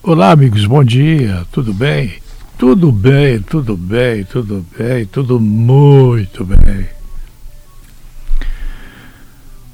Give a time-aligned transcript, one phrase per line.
[0.00, 2.12] Olá, amigos, bom dia, tudo bem?
[2.56, 6.86] Tudo bem, tudo bem, tudo bem, tudo muito bem.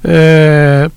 [0.03, 0.89] É,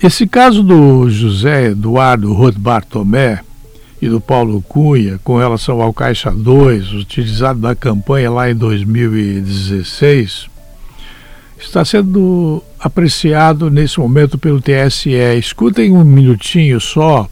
[0.00, 3.40] esse caso do José Eduardo Roth Bartomé
[4.00, 10.48] e do Paulo Cunha com relação ao Caixa 2, utilizado na campanha lá em 2016,
[11.58, 15.10] está sendo apreciado nesse momento pelo TSE.
[15.36, 17.28] Escutem um minutinho só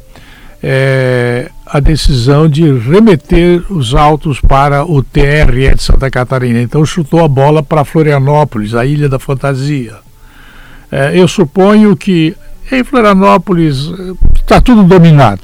[0.62, 6.60] é, a decisão de remeter os autos para o TRE de Santa Catarina.
[6.60, 9.96] Então chutou a bola para Florianópolis, a Ilha da Fantasia.
[10.90, 12.34] É, eu suponho que
[12.70, 13.90] em Florianópolis
[14.34, 15.42] está tudo dominado.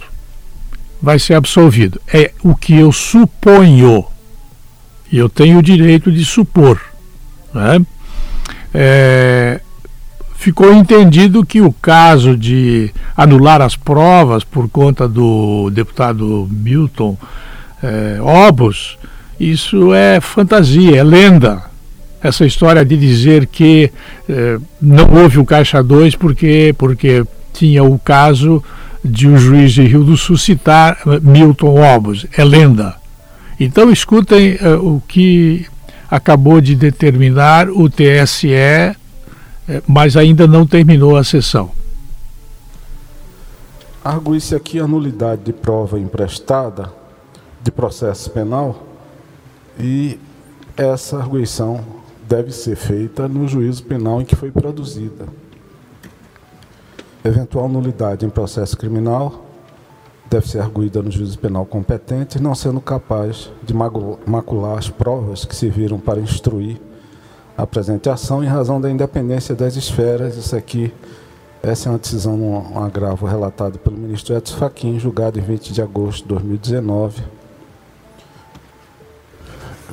[1.01, 2.01] Vai ser absolvido.
[2.13, 4.05] É o que eu suponho.
[5.13, 6.81] E eu tenho o direito de supor.
[7.53, 7.81] Né?
[8.73, 9.61] É,
[10.45, 17.17] ficou entendido que o caso de anular as provas por conta do deputado Milton
[17.83, 18.99] é, Obos,
[19.41, 21.63] isso é fantasia, é lenda.
[22.23, 23.91] Essa história de dizer que
[24.29, 28.63] é, não houve o Caixa 2 porque, porque tinha o caso
[29.03, 32.97] de um juiz de Rio do Sul citar Milton Obos, é lenda.
[33.59, 35.65] Então escutem o que
[36.11, 38.95] acabou de determinar o TSE, eh,
[39.87, 41.71] mas ainda não terminou a sessão.
[44.05, 46.93] Argue-se aqui a nulidade de prova emprestada
[47.63, 48.87] de processo penal
[49.79, 50.19] e
[50.77, 51.83] essa arguição
[52.29, 55.27] deve ser feita no juízo penal em que foi produzida.
[57.25, 59.47] Eventual nulidade em processo criminal
[60.29, 65.57] deve ser arguída no juízo penal competente, não sendo capaz de macular as provas que
[65.57, 66.79] serviram para instruir
[67.57, 70.37] a presente ação em razão da independência das esferas.
[70.37, 70.93] Isso aqui,
[71.63, 75.81] essa é uma decisão, um agravo relatado pelo ministro Edson Fachin, julgado em 20 de
[75.81, 77.23] agosto de 2019.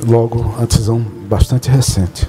[0.08, 2.28] Logo, a decisão bastante recente.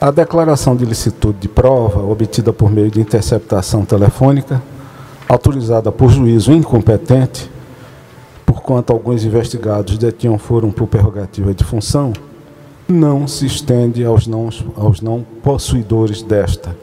[0.00, 4.62] A declaração de licitude de prova, obtida por meio de interceptação telefônica,
[5.28, 7.50] autorizada por juízo incompetente,
[8.44, 12.12] por quanto alguns investigados detinham foram por prerrogativa de função,
[12.88, 16.76] não se estende aos não, aos não possuidores desta.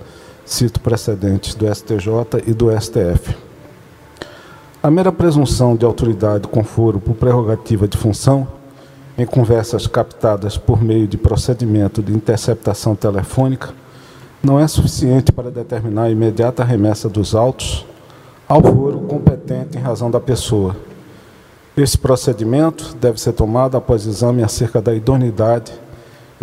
[0.46, 3.36] Cito precedentes do STJ e do STF.
[4.81, 8.46] A mera presunção de autoridade com foro por prerrogativa de função,
[9.18, 13.74] em conversas captadas por meio de procedimento de interceptação telefônica,
[14.44, 17.85] não é suficiente para determinar a imediata remessa dos autos
[18.46, 20.75] ao foro competente em razão da pessoa.
[21.78, 25.72] Esse procedimento deve ser tomado após exame acerca da idoneidade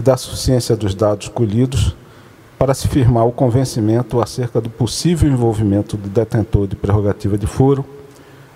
[0.00, 1.94] e da suficiência dos dados colhidos
[2.58, 7.84] para se firmar o convencimento acerca do possível envolvimento do detentor de prerrogativa de foro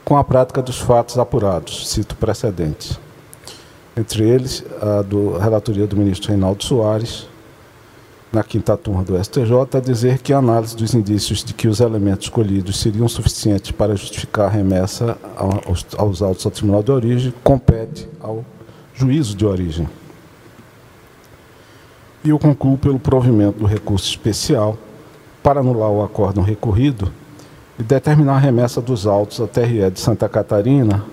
[0.05, 2.99] com a prática dos fatos apurados, cito precedentes.
[3.97, 7.27] Entre eles, a do, relatoria do ministro Reinaldo Soares,
[8.33, 11.79] na quinta turma do STJ a dizer que a análise dos indícios de que os
[11.79, 17.35] elementos escolhidos seriam suficientes para justificar a remessa aos, aos autos ao tribunal de origem
[17.45, 18.45] compete ao
[18.95, 19.87] juízo de origem.
[22.25, 24.79] E eu concluo pelo provimento do recurso especial
[25.43, 27.13] para anular o acórdão recorrido
[27.79, 31.05] e determinar a remessa dos autos à TRE de Santa Catarina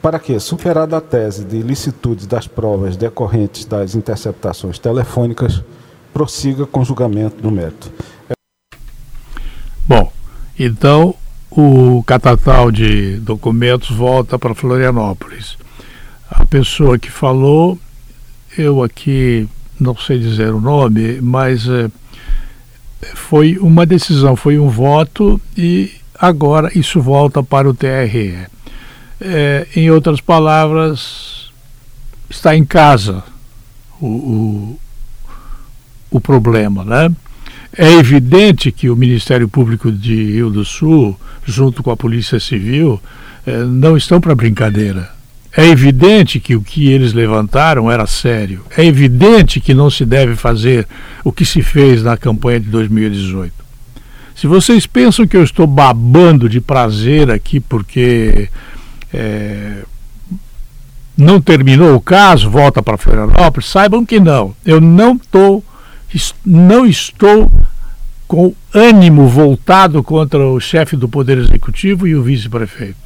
[0.00, 5.62] para que, superada a tese de ilicitude das provas decorrentes das interceptações telefônicas,
[6.12, 7.92] prossiga com julgamento do mérito.
[9.86, 10.10] Bom,
[10.58, 11.14] então
[11.50, 15.58] o catatal de documentos volta para Florianópolis.
[16.30, 17.78] A pessoa que falou,
[18.56, 19.48] eu aqui
[19.78, 21.90] não sei dizer o nome, mas é,
[23.14, 28.46] foi uma decisão, foi um voto e agora isso volta para o TRE.
[29.20, 31.50] É, em outras palavras,
[32.28, 33.22] está em casa
[34.00, 34.80] o, o,
[36.10, 37.14] o problema, né?
[37.76, 43.00] É evidente que o Ministério Público de Rio do Sul, junto com a Polícia Civil,
[43.44, 45.10] eh, não estão para brincadeira.
[45.56, 48.62] É evidente que o que eles levantaram era sério.
[48.76, 50.86] É evidente que não se deve fazer
[51.22, 53.52] o que se fez na campanha de 2018.
[54.34, 58.48] Se vocês pensam que eu estou babando de prazer aqui porque
[59.12, 59.84] é,
[61.16, 64.54] não terminou o caso, volta para Florianópolis, saibam que não.
[64.64, 65.64] Eu não estou
[66.44, 67.50] não estou
[68.26, 73.03] com ânimo voltado contra o chefe do Poder Executivo e o vice-prefeito.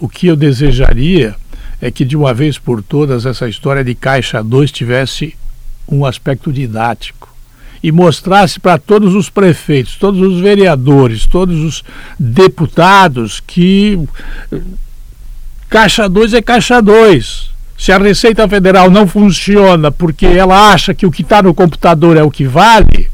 [0.00, 1.34] O que eu desejaria
[1.80, 5.34] é que, de uma vez por todas, essa história de Caixa 2 tivesse
[5.88, 7.34] um aspecto didático
[7.82, 11.84] e mostrasse para todos os prefeitos, todos os vereadores, todos os
[12.18, 13.98] deputados que
[15.68, 17.50] Caixa 2 é Caixa 2.
[17.78, 22.16] Se a Receita Federal não funciona porque ela acha que o que está no computador
[22.16, 23.08] é o que vale,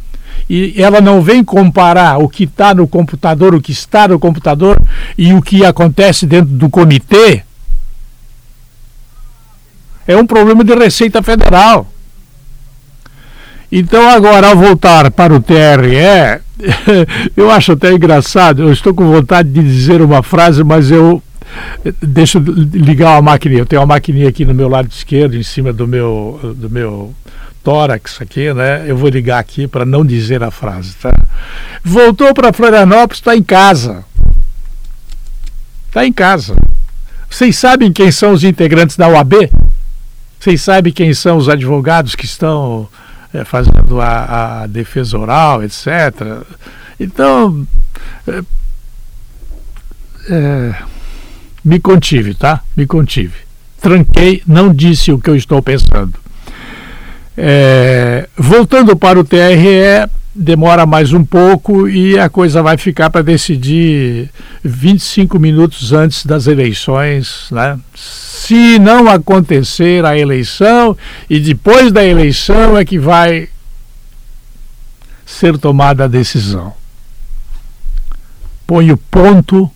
[0.48, 4.80] e ela não vem comparar o que está no computador, o que está no computador
[5.16, 7.42] e o que acontece dentro do comitê,
[10.06, 11.86] é um problema de Receita Federal.
[13.70, 16.42] Então, agora, ao voltar para o TRE,
[17.36, 21.22] eu acho até engraçado, eu estou com vontade de dizer uma frase, mas eu
[22.00, 23.60] deixa eu ligar uma maquininha.
[23.60, 27.14] Eu tenho uma maquininha aqui no meu lado esquerdo, em cima do meu, do meu
[27.62, 28.84] tórax aqui, né?
[28.86, 31.12] Eu vou ligar aqui para não dizer a frase, tá?
[31.82, 34.04] Voltou para Florianópolis, está em casa.
[35.88, 36.56] Está em casa.
[37.28, 39.50] Vocês sabem quem são os integrantes da UAB?
[40.38, 42.88] Vocês sabem quem são os advogados que estão
[43.32, 45.86] é, fazendo a, a, defesa oral, etc.
[46.98, 47.66] Então,
[48.26, 48.42] é,
[50.28, 50.74] é,
[51.64, 52.60] me contive, tá?
[52.76, 53.34] Me contive.
[53.80, 56.21] Tranquei, não disse o que eu estou pensando.
[57.36, 63.22] É, voltando para o TRE, demora mais um pouco e a coisa vai ficar para
[63.22, 64.30] decidir
[64.62, 67.78] 25 minutos antes das eleições, né?
[67.94, 70.96] Se não acontecer a eleição
[71.28, 73.48] e depois da eleição é que vai
[75.24, 76.72] ser tomada a decisão.
[78.66, 79.70] Ponho ponto,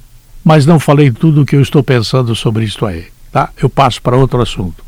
[0.44, 3.50] mas não falei tudo o que eu estou pensando sobre isso aí, tá?
[3.60, 4.85] Eu passo para outro assunto.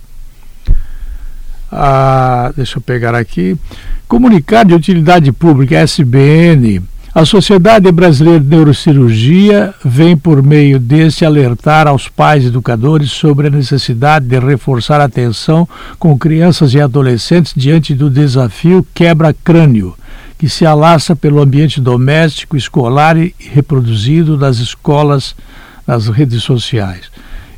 [1.71, 3.57] Ah, deixa eu pegar aqui.
[4.07, 6.83] Comunicado de Utilidade Pública, SBN,
[7.15, 13.51] a Sociedade Brasileira de Neurocirurgia vem, por meio desse, alertar aos pais educadores sobre a
[13.51, 15.69] necessidade de reforçar a atenção
[15.99, 19.97] com crianças e adolescentes diante do desafio quebra-crânio,
[20.39, 25.35] que se alastra pelo ambiente doméstico, escolar e reproduzido nas escolas,
[25.87, 27.11] nas redes sociais.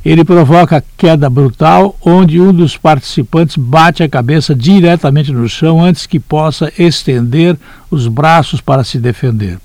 [0.04, 6.06] Ele provoca queda brutal, onde um dos participantes bate a cabeça diretamente no chão antes
[6.06, 7.56] que possa estender
[7.90, 9.58] os braços para se defender.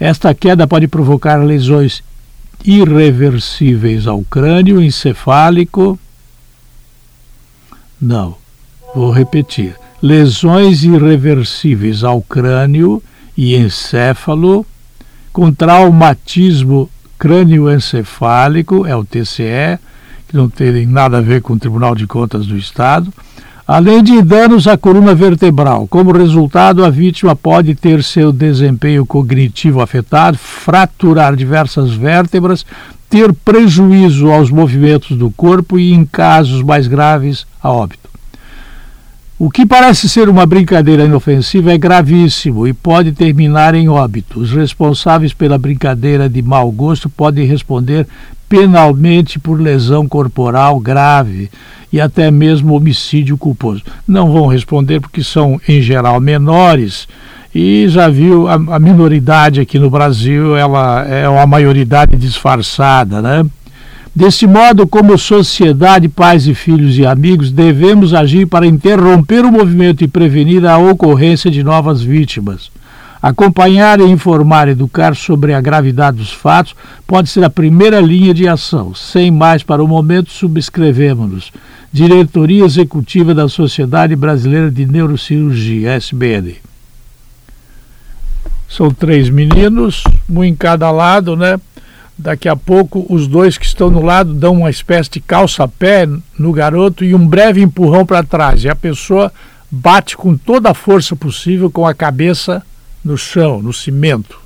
[0.00, 2.02] Esta queda pode provocar lesões
[2.64, 5.98] irreversíveis ao crânio encefálico.
[8.00, 8.36] Não,
[8.94, 9.76] vou repetir.
[10.02, 13.02] Lesões irreversíveis ao crânio
[13.36, 14.66] e encéfalo,
[15.32, 19.78] com traumatismo crânioencefálico, é o TCE,
[20.28, 23.12] que não tem nada a ver com o Tribunal de Contas do Estado,
[23.66, 25.86] além de danos à coluna vertebral.
[25.88, 32.64] Como resultado, a vítima pode ter seu desempenho cognitivo afetado, fraturar diversas vértebras,
[33.10, 38.07] ter prejuízo aos movimentos do corpo e, em casos mais graves, a óbito.
[39.40, 44.40] O que parece ser uma brincadeira inofensiva é gravíssimo e pode terminar em óbito.
[44.40, 48.04] Os responsáveis pela brincadeira de mau gosto podem responder
[48.48, 51.48] penalmente por lesão corporal grave
[51.92, 53.84] e até mesmo homicídio culposo.
[54.08, 57.06] Não vão responder porque são, em geral, menores
[57.54, 63.46] e já viu a, a minoridade aqui no Brasil, ela é uma maioridade disfarçada, né?
[64.14, 70.02] Desse modo, como sociedade, pais e filhos e amigos, devemos agir para interromper o movimento
[70.02, 72.70] e prevenir a ocorrência de novas vítimas.
[73.20, 76.74] Acompanhar e informar, educar sobre a gravidade dos fatos
[77.06, 78.94] pode ser a primeira linha de ação.
[78.94, 81.52] Sem mais para o momento, subscrevemos-nos.
[81.92, 86.56] Diretoria Executiva da Sociedade Brasileira de Neurocirurgia, SBN.
[88.68, 91.58] São três meninos, um em cada lado, né?
[92.18, 96.52] Daqui a pouco, os dois que estão no lado dão uma espécie de calça-pé no
[96.52, 98.64] garoto e um breve empurrão para trás.
[98.64, 99.32] E a pessoa
[99.70, 102.62] bate com toda a força possível com a cabeça
[103.04, 104.40] no chão, no cimento.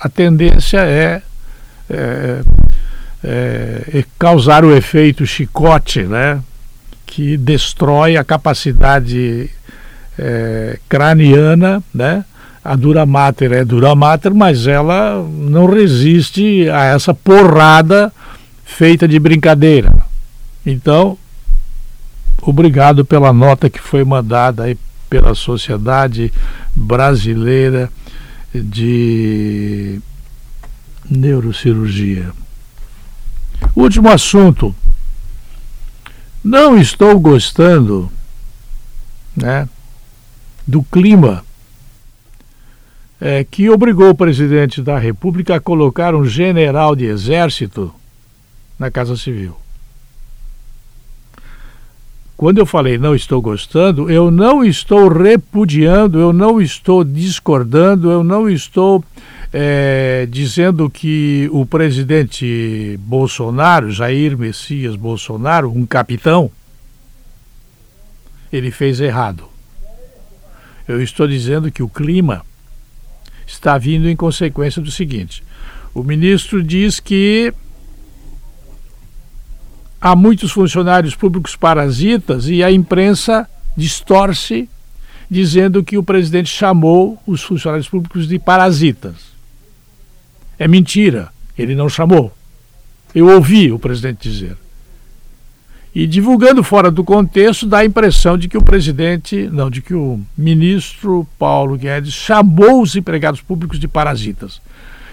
[0.00, 1.22] A tendência é,
[1.90, 2.42] é,
[3.22, 6.40] é, é causar o efeito chicote, né?
[7.14, 9.48] que destrói a capacidade
[10.18, 12.24] é, craniana, né?
[12.64, 18.10] A dura mater é dura mater, mas ela não resiste a essa porrada
[18.64, 19.92] feita de brincadeira.
[20.64, 21.18] Então,
[22.40, 24.78] obrigado pela nota que foi mandada aí
[25.10, 26.32] pela Sociedade
[26.74, 27.90] Brasileira
[28.54, 30.00] de
[31.10, 32.32] Neurocirurgia.
[33.76, 34.74] Último assunto.
[36.42, 38.10] Não estou gostando,
[39.36, 39.68] né,
[40.66, 41.44] do clima
[43.24, 47.90] é, que obrigou o presidente da República a colocar um general de exército
[48.78, 49.56] na Casa Civil.
[52.36, 58.22] quando eu falei não estou gostando, eu não estou repudiando, eu não estou discordando, eu
[58.22, 59.02] não estou
[59.50, 66.50] é, dizendo que o presidente Bolsonaro, Jair Messias Bolsonaro, um capitão,
[68.52, 69.44] ele fez errado.
[70.86, 72.44] Eu estou dizendo que o clima
[73.46, 75.42] está vindo em consequência do seguinte:
[75.94, 77.52] o ministro diz que
[80.00, 84.68] há muitos funcionários públicos parasitas e a imprensa distorce
[85.30, 89.14] dizendo que o presidente chamou os funcionários públicos de parasitas.
[90.58, 92.32] É mentira, ele não chamou.
[93.14, 94.56] Eu ouvi o presidente dizer.
[95.94, 99.94] E divulgando fora do contexto, dá a impressão de que o presidente, não, de que
[99.94, 104.60] o ministro Paulo Guedes chamou os empregados públicos de parasitas.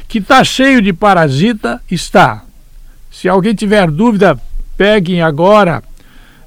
[0.07, 2.43] Que está cheio de parasita, está.
[3.11, 4.39] Se alguém tiver dúvida,
[4.75, 5.83] peguem agora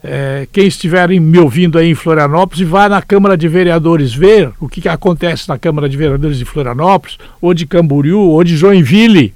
[0.03, 4.53] é, quem estiver me ouvindo aí em Florianópolis e vá na Câmara de Vereadores ver
[4.59, 8.57] o que, que acontece na Câmara de Vereadores de Florianópolis, ou de Camboriú, ou de
[8.57, 9.33] Joinville.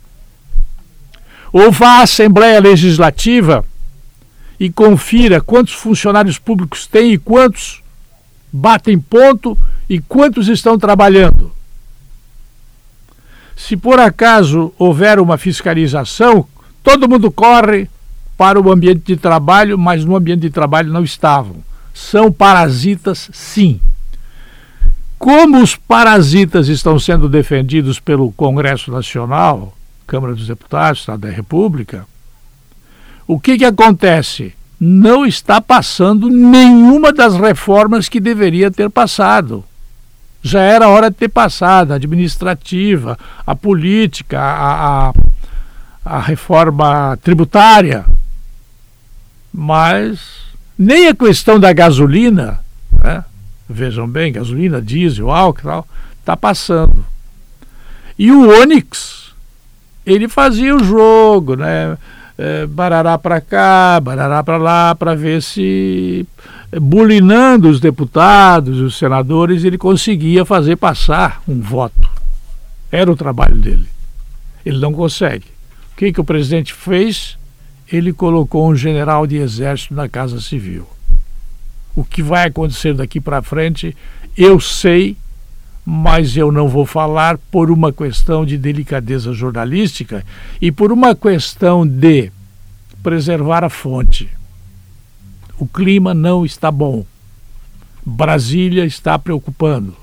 [1.52, 3.64] Ou vá à Assembleia Legislativa
[4.58, 7.82] e confira quantos funcionários públicos tem e quantos
[8.52, 9.56] batem ponto
[9.88, 11.52] e quantos estão trabalhando.
[13.56, 16.46] Se por acaso houver uma fiscalização,
[16.82, 17.88] todo mundo corre
[18.36, 21.56] para o ambiente de trabalho, mas no ambiente de trabalho não estavam.
[21.92, 23.80] São parasitas, sim.
[25.18, 32.06] Como os parasitas estão sendo defendidos pelo Congresso Nacional, Câmara dos Deputados, Estado da República,
[33.28, 34.54] o que, que acontece?
[34.80, 39.62] Não está passando nenhuma das reformas que deveria ter passado.
[40.42, 45.12] Já era hora de ter passado a administrativa, a política, a, a,
[46.06, 48.06] a reforma tributária,
[49.52, 50.20] mas
[50.78, 52.60] nem a questão da gasolina,
[53.04, 53.22] né?
[53.68, 57.04] vejam bem, gasolina, diesel, álcool tal, está passando.
[58.18, 59.34] E o Onix,
[60.06, 61.98] ele fazia o jogo, né?
[62.38, 66.24] É, barará para cá, barará para lá, para ver se,
[66.80, 72.08] bulinando os deputados, os senadores, ele conseguia fazer passar um voto.
[72.92, 73.88] Era o trabalho dele.
[74.64, 75.46] Ele não consegue.
[75.92, 77.36] O que, que o presidente fez?
[77.90, 80.86] ele colocou um general de exército na Casa Civil.
[81.96, 83.96] O que vai acontecer daqui para frente,
[84.36, 85.16] eu sei,
[85.90, 90.22] mas eu não vou falar por uma questão de delicadeza jornalística
[90.60, 92.30] e por uma questão de
[93.02, 94.28] preservar a fonte.
[95.58, 97.06] O clima não está bom.
[98.04, 99.96] Brasília está preocupando.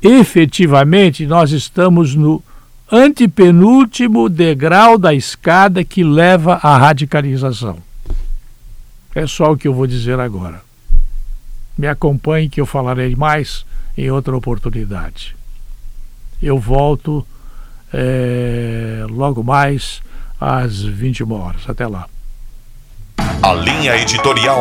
[0.00, 2.42] Efetivamente, nós estamos no
[2.90, 7.76] antepenúltimo degrau da escada que leva à radicalização.
[9.14, 10.65] É só o que eu vou dizer agora.
[11.76, 13.64] Me acompanhe que eu falarei mais
[13.96, 15.36] em outra oportunidade.
[16.42, 17.26] Eu volto
[17.92, 20.02] é, logo mais
[20.40, 21.68] às 21 horas.
[21.68, 22.08] Até lá.
[23.42, 24.54] A linha editorial